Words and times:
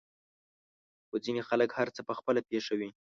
خو 1.07 1.15
ځينې 1.25 1.41
خلک 1.49 1.69
هر 1.77 1.87
څه 1.95 2.01
په 2.07 2.13
خپله 2.19 2.39
پېښوي. 2.49 2.89